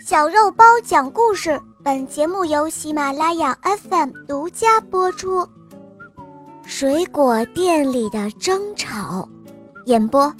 [0.00, 5.48] 小肉包讲故事，本节目由喜马拉雅 FM 独家播出。
[6.64, 9.26] 水果店里的争吵，
[9.86, 10.34] 演播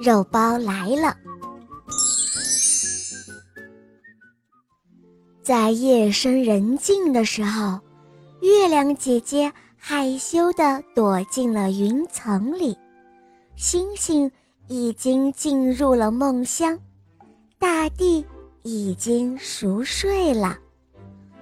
[0.00, 1.14] 肉包来了。
[5.42, 7.78] 在夜深人静的时候，
[8.40, 12.78] 月亮姐姐害羞地躲进了云层里，
[13.56, 14.30] 星星
[14.68, 16.78] 已经进入了梦乡，
[17.58, 18.24] 大地。
[18.62, 20.58] 已经熟睡了。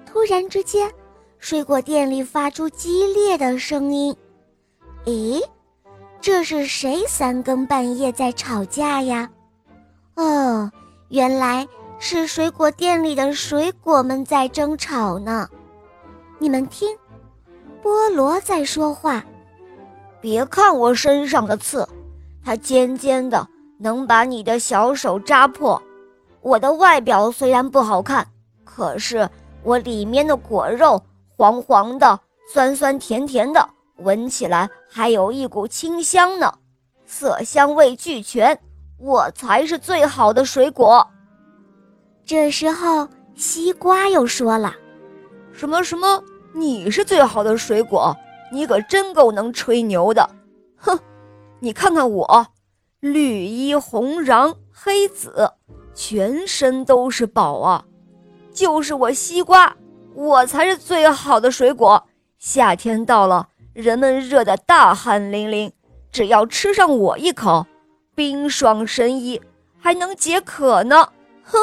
[0.05, 0.91] 突然之间，
[1.37, 4.15] 水果店里发出激烈的声音。
[5.05, 5.43] 咦，
[6.21, 9.29] 这是谁三更半夜在吵架呀？
[10.15, 10.69] 哦，
[11.09, 11.67] 原来
[11.99, 15.47] 是水果店里的水果们在争吵呢。
[16.37, 16.89] 你们听，
[17.83, 19.23] 菠萝在说话。
[20.21, 21.87] 别看我身上的刺，
[22.43, 25.81] 它尖尖的，能把你的小手扎破。
[26.49, 28.27] 我的外表虽然不好看，
[28.65, 29.29] 可是
[29.61, 30.99] 我里面的果肉
[31.37, 32.19] 黄黄的、
[32.51, 36.51] 酸酸甜甜的，闻起来还有一股清香呢，
[37.05, 38.59] 色香味俱全，
[38.97, 41.07] 我才是最好的水果。
[42.25, 44.73] 这时候，西瓜又说了
[45.53, 46.23] ：“什么什么？
[46.55, 48.17] 你是最好的水果？
[48.51, 50.27] 你可真够能吹牛的！
[50.77, 50.97] 哼，
[51.59, 52.47] 你看看我，
[53.01, 55.51] 绿衣红瓤黑紫。”
[55.99, 57.83] 全身都是宝啊！
[58.53, 59.75] 就是我西瓜，
[60.15, 62.01] 我才是最好的水果。
[62.37, 65.69] 夏天到了，人们热得大汗淋漓，
[66.09, 67.67] 只要吃上我一口，
[68.15, 69.41] 冰爽神怡，
[69.77, 71.05] 还能解渴呢。
[71.43, 71.59] 哼！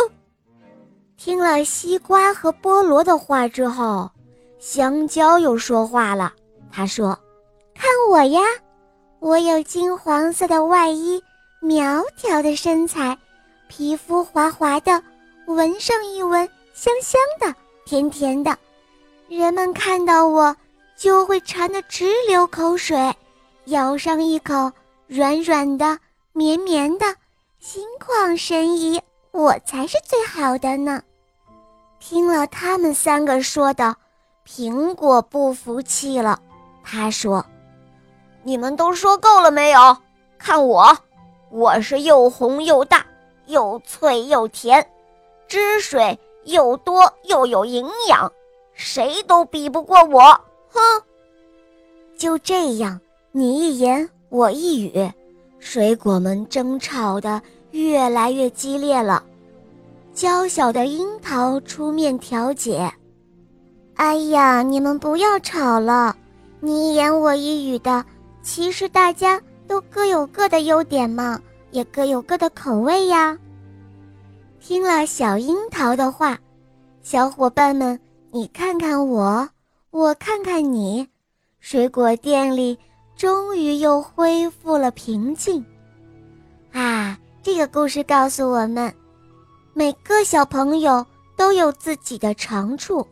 [1.16, 4.10] 听了西瓜和菠萝的话之后，
[4.58, 6.30] 香蕉又说话了。
[6.70, 7.18] 他说
[7.74, 8.40] ：“看我呀，
[9.18, 11.22] 我有金黄色的外衣，
[11.62, 13.16] 苗条的身材。”
[13.68, 15.02] 皮肤滑滑的，
[15.46, 18.56] 闻上一闻，香香的，甜甜的，
[19.28, 20.54] 人们看到我
[20.96, 23.14] 就会馋得直流口水，
[23.66, 24.70] 咬上一口，
[25.06, 25.98] 软软的，
[26.32, 27.06] 绵绵的，
[27.58, 29.00] 心旷神怡，
[29.32, 31.02] 我才是最好的呢。
[31.98, 33.96] 听了他们三个说的，
[34.46, 36.40] 苹果不服气了，
[36.84, 37.44] 他说
[38.44, 39.96] ：“你们都说够了没有？
[40.38, 40.96] 看我，
[41.50, 43.04] 我是又红又大。”
[43.46, 44.86] 又脆又甜，
[45.48, 48.30] 汁水又多又有营养，
[48.74, 50.20] 谁都比不过我！
[50.68, 50.80] 哼！
[52.16, 53.00] 就这样，
[53.32, 55.12] 你一言我一语，
[55.58, 57.40] 水果们争吵的
[57.70, 59.22] 越来越激烈了。
[60.14, 62.90] 娇小的樱桃出面调解
[63.96, 66.16] ：“哎呀，你们不要吵了，
[66.60, 68.04] 你一言我一语的，
[68.42, 71.38] 其实大家都各有各的优点嘛。”
[71.70, 73.36] 也各有各的口味呀。
[74.60, 76.38] 听了小樱桃的话，
[77.02, 77.98] 小伙伴们，
[78.30, 79.48] 你看看我，
[79.90, 81.06] 我看看你，
[81.60, 82.78] 水果店里
[83.16, 85.64] 终于又恢复了平静。
[86.72, 88.92] 啊，这个故事告诉我们，
[89.72, 91.04] 每个小朋友
[91.36, 93.06] 都有自己的长处，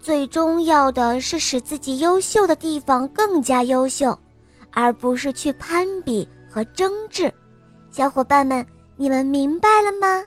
[0.00, 4.18] 最重要的是使自己优秀的地方更加优秀，
[4.70, 7.32] 而不是去攀比和争执。
[7.96, 8.66] 小伙伴们，
[8.96, 10.24] 你们明白了吗？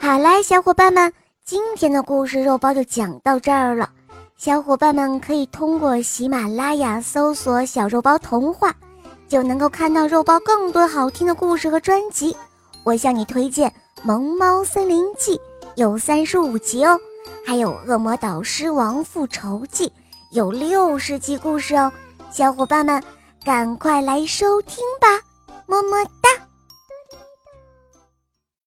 [0.00, 1.12] 好啦，小伙伴们，
[1.44, 3.90] 今天的故事肉包就讲到这儿了。
[4.38, 8.74] 小伙伴们可以通过喜马拉雅搜索“小肉包童话”，
[9.28, 12.34] 就能够看到肉包更多好听的故事和专辑。
[12.82, 13.68] 我向你推荐
[14.02, 15.36] 《萌猫森林记》，
[15.74, 16.96] 有三十五集哦；
[17.44, 19.86] 还有《恶魔导师王复仇记》，
[20.30, 21.92] 有六十集故事哦。
[22.30, 23.02] 小伙伴们，
[23.44, 25.08] 赶快来收听吧！
[25.66, 26.21] 么么。